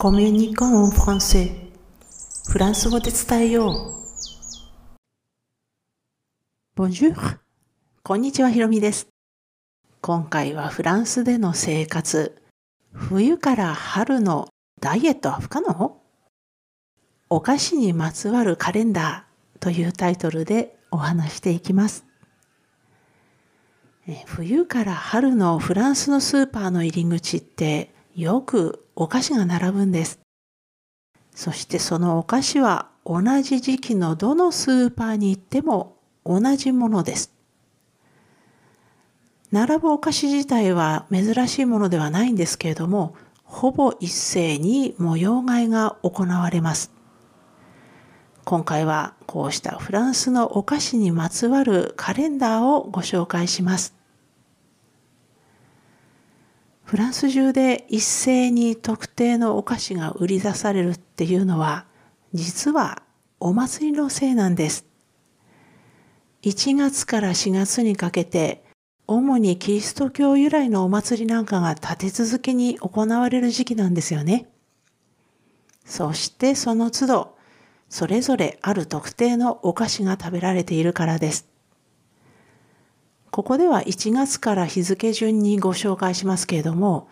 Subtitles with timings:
[0.00, 1.50] コミュニコンフランセ
[2.48, 3.96] フランス語で伝えよ
[6.76, 6.80] う。
[6.80, 7.16] Bonjour!
[8.04, 9.08] こんにちは、ひろみです。
[10.00, 12.40] 今回はフランスでの生活。
[12.92, 14.46] 冬から春の
[14.80, 16.00] ダイエットは不可能
[17.28, 22.04] お菓子にまつわるカレンダーというタイトルでお話していきます。
[24.26, 30.18] 冬から春のフランスのスーパーの入り口ってよくお菓子が並ぶんです。
[31.36, 37.32] そしてそのお菓子は同じ時期のどのスーパーに行っても同じものです。
[39.52, 46.90] 並ぶお菓子自体は珍しいものではないんですけれども、ほぼ一斉に模様替えが行われます。
[48.44, 53.97] 今回はこうしたフランスのお菓子にまつわるカレンダーをご紹介します。
[56.88, 61.84] フランス中で一斉に特定のお菓子が売り出されるっていうのは
[62.32, 63.02] 実は
[63.40, 64.86] お祭りのせいなんです。
[66.44, 68.64] 1月から4月にかけて
[69.06, 74.48] 主にキリスト教由来のお祭りなんかが立て続けに行われる時期なんですよね。
[75.84, 77.36] そしてその都度
[77.90, 81.48] それぞれある特定のお菓子が食べられているからです。
[83.30, 87.08] ここでは1月から日付順にご紹介しますけれども、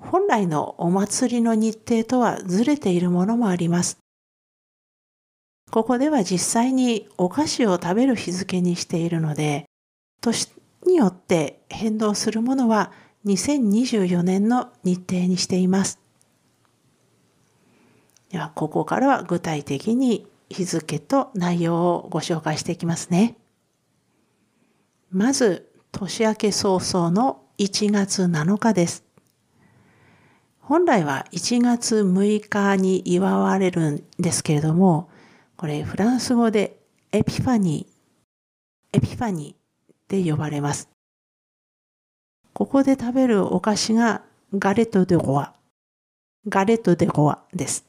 [0.00, 3.98] 本来のお祭りの日程とはずれているものもあります。
[5.70, 9.66] ここでは実際にお菓子を食べる日付にしているので、
[10.20, 10.50] 年
[10.86, 12.92] によって変動するものは
[13.26, 16.00] 2024年の日程にしています。
[18.30, 23.36] では、ここからは具体的に日付と内容をご紹介していきますね。
[25.10, 29.04] まず、年明け早々の1月7日です。
[30.60, 35.08] 本来は1月6日に祝われるんですけれども、
[35.56, 36.78] これフランス語で
[37.10, 40.90] Épiphanie、Épiphanieって呼ばれます。
[42.52, 44.22] ここで食べるお菓子が
[44.52, 47.86] galette des rois、galette des roisです。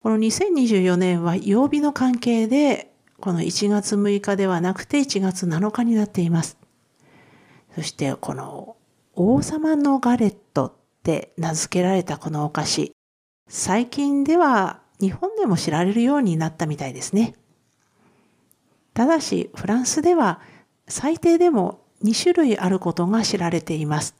[0.00, 2.89] この2024年は曜日の関係で
[3.20, 6.58] この1月6日ではなくて1月7日になっています。
[7.74, 8.76] そしてこの
[9.14, 10.72] 王様のガレットっ
[11.02, 12.92] て名付けられたこのお菓子、
[13.48, 17.34] 最近では日本でも知られるようになったみたいですね。
[18.94, 20.40] ただしフランスでは
[20.88, 24.16] 最低でも2種類あることが知られています。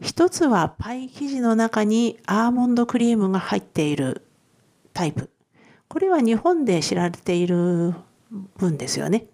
[0.00, 4.26] 一つはパイ生地の中にアーモンドクリームが入っている
[4.92, 5.33] タイプ。
[5.94, 7.94] これは日本で知られている
[8.56, 9.26] 分ですよね。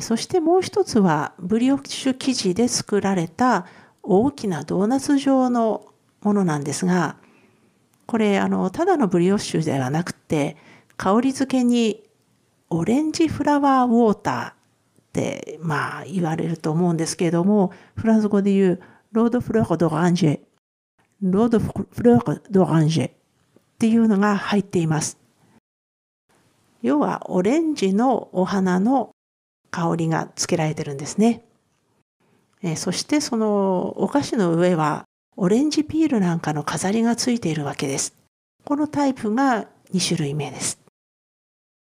[0.00, 3.66] そしてもう一つはブリオッシュ生地で作られた
[4.02, 5.84] 大きなドーナツ状の
[6.22, 7.18] ものなんですが、
[8.06, 10.56] これあのただのブリオッシュではなくて
[10.96, 12.02] 香り付けに
[12.70, 14.54] オレンジフラワーウォーターっ
[15.12, 18.80] てまあ言われると思うんですけれどもフランス語で言う
[19.12, 20.40] ロードフロードランジェ
[21.20, 21.68] ロードフ
[22.02, 23.17] ロードランジェ
[23.78, 25.18] っていうのが入っています。
[26.82, 29.10] 要はオレンジのお花の
[29.70, 31.44] 香りがつけられてるんですね。
[32.60, 35.04] えそしてそのお菓子の上は
[35.36, 38.16] オレンジピールなんかの飾りがついているわけです。
[38.64, 40.80] このタイプが2種類目です。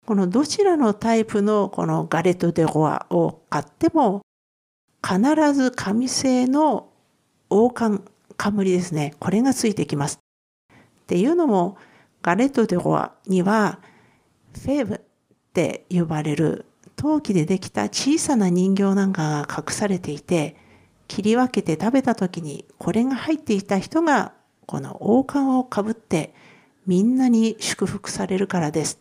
[0.06, 4.23] このどちらのタイプのこのガレット・デ・ゴアを買っても
[5.05, 5.21] 必
[5.55, 6.89] ず紙製の
[7.49, 8.05] 王冠
[8.37, 9.15] 冠ですね。
[9.19, 10.21] これがついてきます。
[11.10, 11.76] っていうのも、
[12.22, 13.81] ガレット・デ・ゴアには、
[14.54, 15.00] フェーブっ
[15.53, 20.54] て呼ばれる陶器でできた小さな人形なんかが隠されていて、
[21.09, 24.34] 切り分けて食べた時にこれが入っていた人が
[24.66, 26.32] この王冠をかぶって
[26.87, 29.00] みんなに祝福されるからです。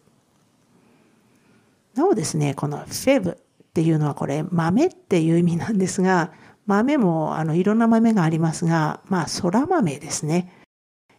[1.93, 3.35] なおですね、このフェブっ
[3.71, 6.31] ていうのはこれ豆っていう意味なんですが、
[6.65, 10.58] 豆もあのいろんな豆がありますが、まあ空豆ですね。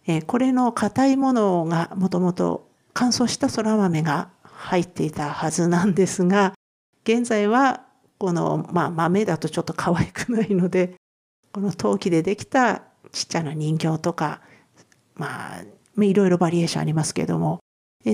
[0.07, 6.55] えこれの硬いものがもともと乾燥したそら豆が入っていたはずなんですが
[7.05, 7.87] 現在は
[8.19, 10.95] この、まあ、豆だとちょっと可愛くないので
[11.53, 12.83] この陶器でできた
[13.13, 14.41] ちっちゃな人形とか
[15.15, 15.65] まあ
[16.05, 17.61] いろいろバリエーションありますけれども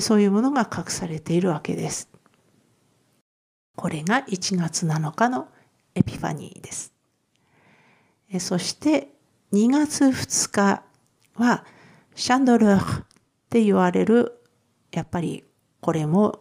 [0.01, 2.09] そういうものが隠されているわけです。
[3.77, 5.49] これが1月7日の
[5.95, 6.93] エピファニーです。
[8.41, 9.09] そして
[9.53, 10.83] 2月2日
[11.35, 11.65] は
[12.17, 13.05] シャンドルーっ
[13.51, 14.43] て言われる、
[14.91, 15.45] やっぱり
[15.81, 16.41] これも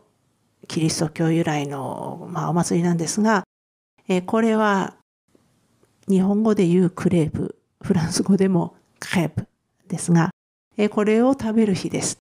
[0.70, 3.44] キリスト教由来の、まあ、お祭りなんですが、
[4.08, 4.96] えこれは
[6.08, 9.48] 日本語で言うクレープ、フランス語でもクレープ
[9.90, 10.30] ですが、
[10.92, 12.20] これを食べる日です。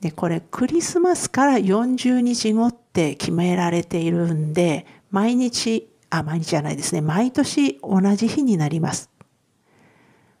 [0.00, 7.00] で、これクリスマスから40日後って決められているんで、毎日、あ、毎日じゃないですね。
[7.00, 9.10] 毎年同じ日になります。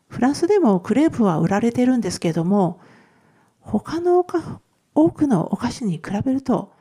[0.08, 2.80] フランスでもクレープは売られてるんですけども、
[3.60, 4.24] 他の
[4.94, 6.72] 多くのお菓子に比べると、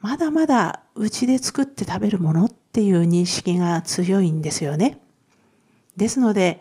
[0.00, 4.98] まだまだうちで作って食べるものっていう認識が強いんですよね。
[5.96, 6.60] ですので、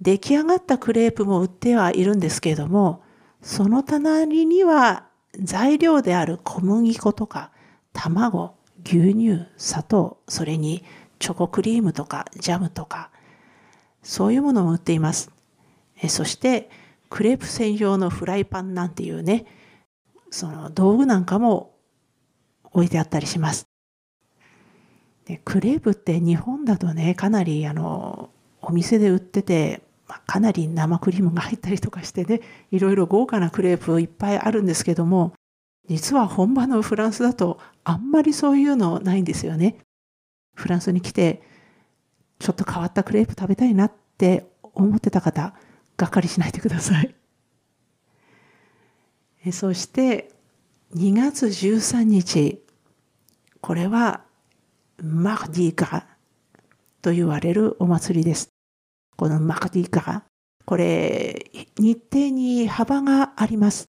[0.00, 3.02] 出来上がったクレープも売ってはいるんですけれども、
[3.42, 5.06] その隣には
[5.40, 7.50] 材料である小麦粉とか
[7.92, 10.84] 卵、牛乳、砂糖、それに
[11.18, 13.10] チョコクリームとかジャムとか、
[14.02, 15.30] そういうものも売っています。
[16.02, 16.70] えそして、
[17.10, 19.46] クレープ専用のフライパンなんていうね、
[20.30, 21.74] その道具なんかも
[22.72, 23.68] 置いてあったりします。
[25.26, 28.30] でクレープって日本だとね、かなりあの、
[28.60, 32.40] お店で売ってて、まあ、かなり生クリームが入ったりとかしてね、
[32.70, 35.32] いろいろ豪華なクレープいっぱいあるんですけども、
[35.88, 39.78] 実は本場のフランスだとあんまりそういうのないんですよね。
[40.54, 41.42] フランスに来て、
[42.38, 45.54] ちょっと変わったクレープ食べたいなって思ってた方、
[45.96, 47.14] がっかりしないでください。
[49.52, 50.30] そして
[50.94, 52.62] 2月13日、
[53.60, 54.22] これは
[55.02, 56.06] マクディガ
[57.02, 58.48] と言われるお祭りです。
[59.16, 60.24] このマクディガ
[60.64, 63.86] これ日程に幅があります。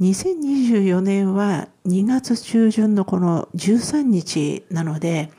[0.00, 5.30] 2024年は2月中旬のこの13日なので、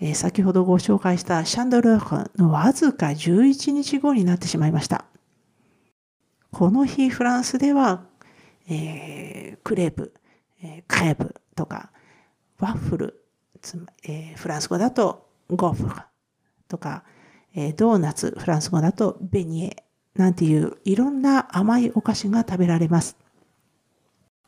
[0.00, 5.04] えー、先ほどご紹介したシャンドルークのわずか11日後になってしまいました。
[6.54, 8.04] この日フランスでは、
[8.68, 10.14] えー、クレープ、
[10.62, 11.90] えー、クレープとか
[12.60, 13.24] ワッフル、
[14.04, 15.90] えー、フランス語だと gaufre
[16.68, 17.02] とか、
[17.56, 19.84] えー、ドーナツ、フランス語だと beignet
[20.14, 23.16] なんていういろんな甘いお菓子が食べられます。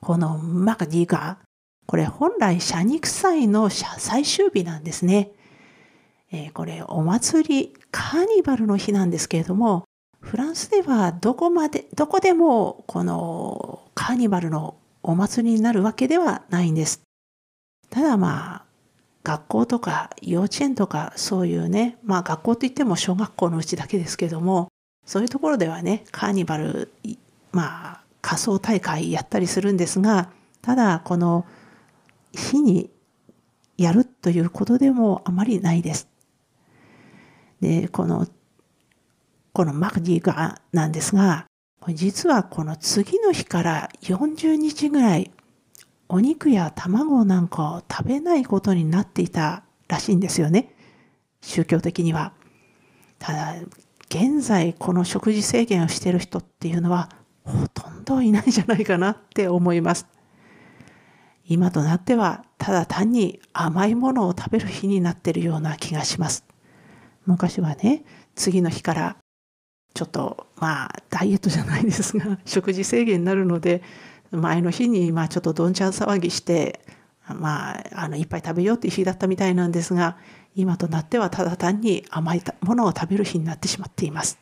[0.00, 1.38] この Mardi gras、
[1.86, 5.32] これ本来シャニク祭の最終日なんですね。
[6.30, 9.82] えー、これお祭り、カーニバルの日なんですけれども、
[10.26, 17.00] フランスではどこまで、どこでもこのカーニバルのお祭りになるわけではないんです。
[17.90, 18.64] ただまあ、
[19.22, 24.66] 学校とか幼稚園とかそういうね、まあ学校といっても小学校のうちだけですけども、
[25.04, 26.90] そういうところではね、カーニバル、
[27.52, 30.30] まあ仮装大会やったりするんですが、
[30.60, 31.46] ただこの
[32.32, 32.90] 日に
[33.78, 36.08] やるということでもあまりないです。
[37.60, 38.26] で、この
[39.56, 41.46] このマクディガなんですが、
[41.94, 45.30] 実はこの次の日から40日ぐらい
[46.10, 50.74] お肉や卵なんかを食べないことになっていたらしいんですよね。
[51.40, 52.34] 宗教的には。
[53.18, 53.54] ただ、
[54.10, 57.08] 現在この食事制限をしている人っていうのは
[57.42, 60.06] ほとんどいないんじゃないかなって思います。
[61.46, 66.44] 今となってはただ単に甘いものを食べる日になっているような気がします。
[67.24, 68.04] 昔はね、
[68.34, 69.16] 次の日から
[69.96, 73.82] ちょっとまあダイエットじゃないですが 食事制限になるので
[74.30, 76.80] 前の日にまあちょっとどんちゃん騒ぎして
[77.26, 80.18] まああのいっぱい食べようっていう日だったみたいなんですが
[80.54, 84.38] 今となってはただ単に甘いものを食べる日になってしまっています。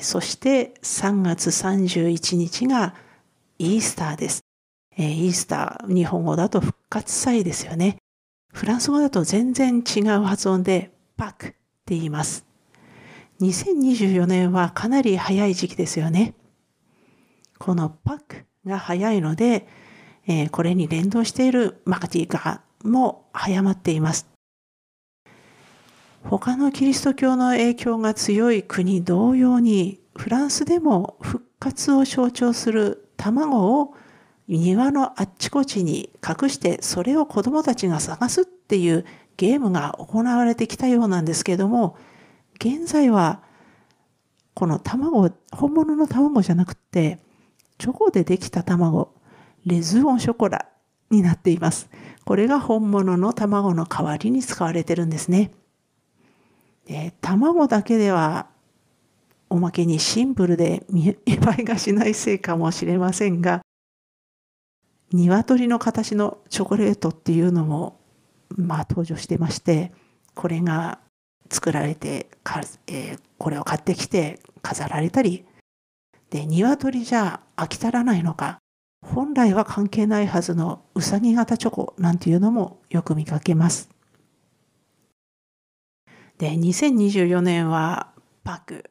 [0.00, 2.94] そして3月31日が
[3.58, 4.40] イースターです。
[4.96, 7.98] イースター、日本語だと復活祭ですよね。
[8.52, 11.56] フランス語だと全然違う発音でパクって
[11.94, 12.53] 言います。
[13.44, 16.34] 2024年はかなり早い時期ですよね。
[17.58, 19.66] このパックが早いので、
[20.26, 24.26] えー、これに連動しているマカティがも早まっています。
[26.22, 33.94] 他のキリスト教の影響が強い国同様に、フランスでも復活を象徴する卵を
[34.48, 39.04] 庭のあっちこちに隠してそれを子供たちが探すっていう
[39.36, 41.96] ゲームが行われてきたようなんですけども
[42.58, 43.42] 現在は
[44.54, 47.18] この卵本物の卵じゃなくて
[47.78, 49.12] チョコでできた卵
[49.66, 50.66] レズオンショコラ
[51.10, 51.88] になっています。
[52.24, 55.50] これが本物の卵の代わりに使われてるんですね。
[56.86, 58.46] で卵だけでは
[59.50, 63.62] おまけにシンプルで見栄えがしないせいかもしれませんが
[65.12, 68.00] 鶏の形のチョコレートっていうのも
[68.48, 69.92] まあ登場してまして
[70.34, 70.98] これが
[71.50, 75.44] 作られてか、えー、これを買ってきて飾られたり
[76.30, 78.58] で鶏じゃ飽き足らないのか
[79.02, 83.90] 本来は関係ないはずのうさぎ型チョコなんていうのもよく見かけます。
[86.38, 88.90] で2024年はパク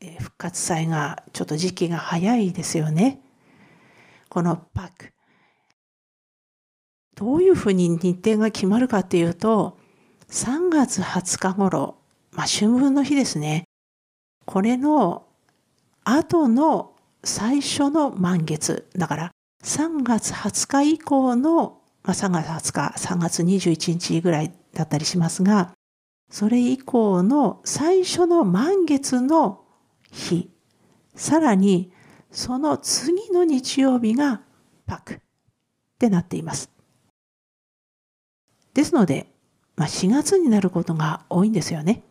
[0.00, 3.20] え復活祭がちょっと時期が早いですよね。
[4.28, 5.12] このパク。
[7.14, 9.76] どういうふうに日程が決まるかっていうと、
[10.30, 11.96] 3月20日頃、
[12.32, 13.64] まあ春分の日ですね。
[14.46, 15.26] これの
[16.04, 16.94] 後の
[17.24, 18.88] 最初の満月。
[18.96, 19.30] だから
[19.64, 25.72] 3月20日以降の、まあ、3月20日、3月21日ぐらいだったりしますが、
[26.30, 29.64] それ以降の最初の満月の
[30.12, 30.48] 日、
[31.16, 31.92] さらに
[32.30, 34.42] その次の日曜日が
[34.86, 35.18] パクっ
[35.98, 36.70] てなっています。
[38.74, 39.29] ですので、
[39.80, 42.02] まあ、4月になることが多いんですよね。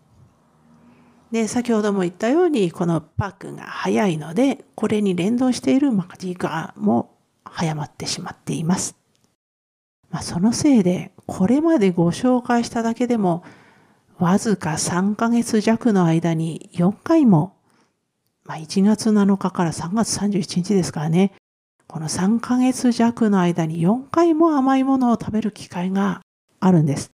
[1.31, 8.95] で、先ほども言ったように、このパックが早いので、これに連動しているマジガーも早まってしまっています。
[10.09, 13.43] まあ、そのせいで、これまでご紹介しただけでも、
[14.17, 17.53] わずか3ヶ月弱の間に4回も、
[18.45, 21.33] まあ、1月7日から3月31日ですからね、
[21.85, 26.21] この3ヶ月弱の間に4回も甘いものを食べる機会が
[26.59, 27.11] あるんです。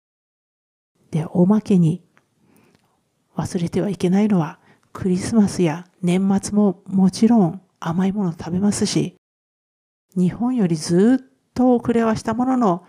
[1.13, 2.03] で、おまけに
[3.35, 4.57] 忘れてはいけないのは
[4.93, 9.15] クリスマスや年末ももちろん甘いもの食べますし、
[10.15, 12.85] 日本よりずっと遅れはしたものの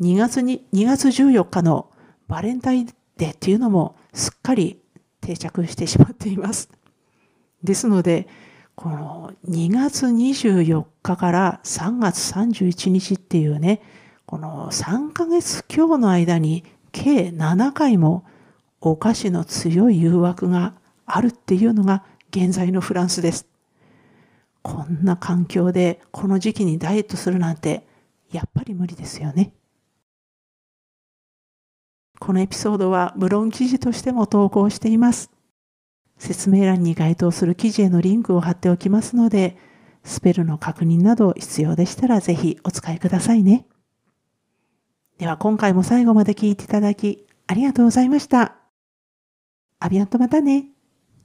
[0.00, 1.92] 2月に、2月14日の
[2.26, 4.80] バレンタインデーっていうのもすっかり
[5.20, 6.70] 定着してしまっています。
[7.62, 8.26] ですので、
[8.74, 13.82] この2月24日から3月31日っていうね、
[14.26, 18.24] この3ヶ月今日の間に計7回も
[18.80, 20.74] お菓子の強い誘惑が
[21.06, 23.46] あるっていうのが現在のフランスです。
[24.62, 27.86] こんな環境でこの時期にダイエットするなんて
[28.30, 29.52] やっぱり無理ですよね。
[32.20, 35.30] このエピソードはブログ記事としても投稿しています。
[36.18, 39.56] 説明欄に該当する記事へのリンクを貼っておきますので、
[40.04, 43.66] スペルの確認など必要でしたらぜひお使いくださいね。
[45.18, 48.54] では今回も最後まで聞いていただきありがとうございました。
[49.80, 50.77] アビアンとまたね。